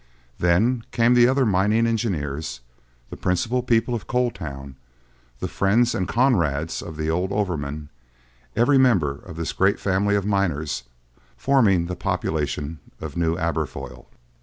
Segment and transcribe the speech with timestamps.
[0.39, 2.61] Then came the other mining engineers,
[3.11, 4.75] the principal people of Coal Town,
[5.39, 10.85] the friends and comrades of the old overman—every member of this great family of miners
[11.37, 14.07] forming the population of New Aberfoyle.